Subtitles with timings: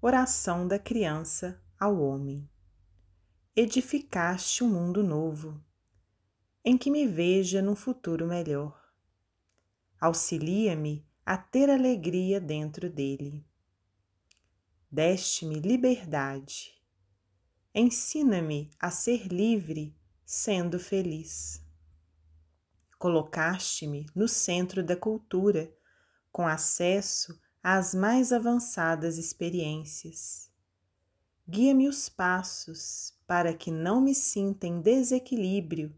[0.00, 2.48] Oração da criança ao homem.
[3.56, 5.60] Edificaste um mundo novo,
[6.64, 8.80] em que me veja num futuro melhor.
[10.00, 13.44] Auxilia-me a ter alegria dentro dele.
[14.88, 16.80] Deste-me liberdade.
[17.74, 21.60] Ensina-me a ser livre, sendo feliz.
[23.00, 25.76] Colocaste-me no centro da cultura,
[26.30, 27.36] com acesso
[27.70, 30.50] às mais avançadas experiências.
[31.46, 35.94] Guia-me os passos para que não me sinta em desequilíbrio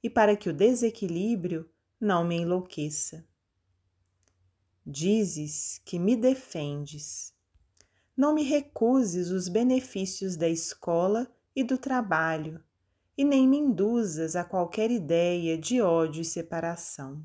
[0.00, 1.68] e para que o desequilíbrio
[2.00, 3.26] não me enlouqueça.
[4.86, 7.34] Dizes que me defendes.
[8.16, 12.62] Não me recuses os benefícios da escola e do trabalho,
[13.16, 17.24] e nem me induzas a qualquer ideia de ódio e separação.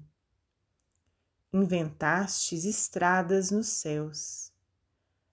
[1.55, 4.51] Inventastes estradas nos céus.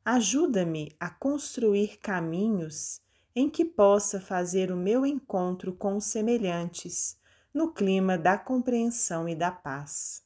[0.05, 3.01] Ajuda-me a construir caminhos
[3.35, 7.17] em que possa fazer o meu encontro com os semelhantes
[7.55, 10.23] no clima da compreensão e da paz.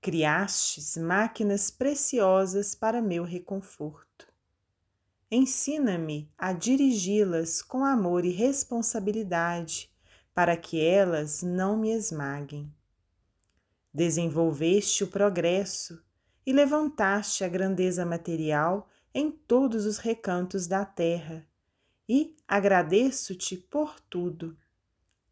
[0.00, 4.32] Criastes máquinas preciosas para meu reconforto.
[5.30, 9.92] Ensina-me a dirigi-las com amor e responsabilidade,
[10.32, 12.72] para que elas não me esmaguem.
[13.92, 16.02] Desenvolveste o progresso
[16.44, 21.46] e levantaste a grandeza material em todos os recantos da terra,
[22.08, 24.56] e agradeço-te por tudo.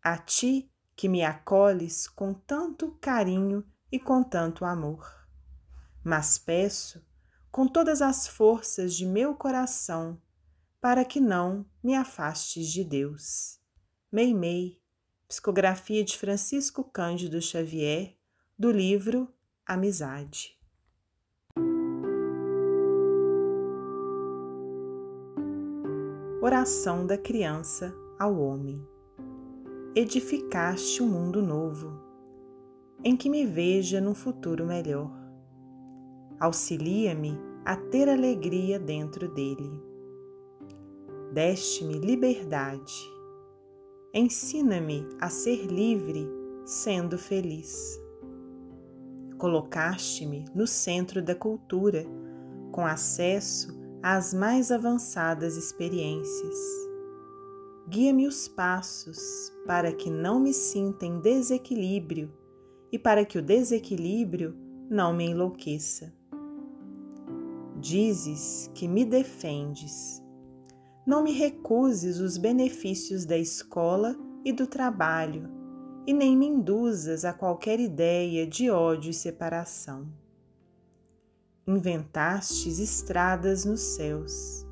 [0.03, 5.27] A ti que me acolhes com tanto carinho e com tanto amor.
[6.03, 7.05] Mas peço,
[7.51, 10.21] com todas as forças de meu coração,
[10.81, 13.59] para que não me afastes de Deus.
[14.13, 14.81] Meimei,
[15.27, 18.16] psicografia de Francisco Cândido Xavier,
[18.59, 19.29] do livro
[19.67, 20.59] Amizade.
[26.41, 28.83] Oração da criança ao homem.
[29.95, 32.01] Edificaste um mundo novo
[33.05, 35.13] em que me veja num futuro melhor.
[36.41, 39.71] Auxilia-me a ter alegria dentro dele.
[41.31, 42.95] Deste-me liberdade.
[44.15, 46.27] Ensina-me a ser livre,
[46.65, 48.06] sendo feliz.
[49.39, 52.05] Colocaste-me no centro da cultura,
[52.73, 56.57] com acesso às mais avançadas experiências.
[57.89, 62.33] Guia-me os passos para que não me sinta em desequilíbrio
[62.91, 64.57] e para que o desequilíbrio
[64.89, 66.13] não me enlouqueça.
[67.79, 70.23] Dizes que me defendes.
[71.07, 75.49] Não me recuses os benefícios da escola e do trabalho,
[76.07, 80.07] e nem me induzas a qualquer ideia de ódio e separação.
[81.67, 84.65] Inventastes estradas nos céus.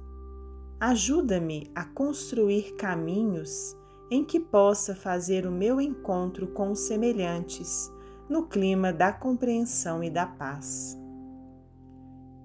[0.78, 3.76] Ajuda-me a construir caminhos
[4.10, 7.90] em que possa fazer o meu encontro com os semelhantes
[8.28, 10.96] no clima da compreensão e da paz.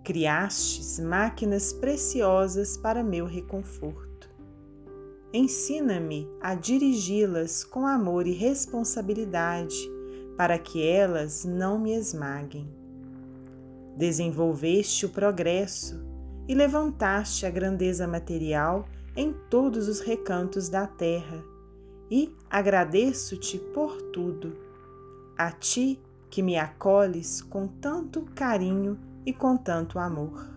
[0.03, 4.08] Criastes máquinas preciosas para meu reconforto.
[5.31, 9.77] Ensina-me a dirigi-las com amor e responsabilidade,
[10.35, 12.67] para que elas não me esmaguem.
[13.95, 16.03] Desenvolveste o progresso
[16.47, 21.43] e levantaste a grandeza material em todos os recantos da terra,
[22.09, 24.57] e agradeço-te por tudo
[25.37, 30.49] a ti que me acolhes com tanto carinho e com tanto amor.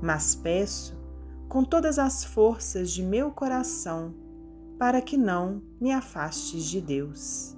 [0.00, 0.96] Mas peço,
[1.52, 4.14] com todas as forças de meu coração,
[4.78, 7.54] para que não me afastes de Deus.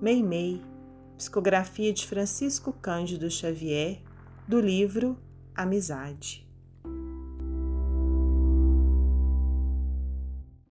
[0.00, 0.62] Meimei,
[1.18, 4.00] psicografia de Francisco Cândido Xavier,
[4.48, 5.18] do livro
[5.54, 6.43] Amizade.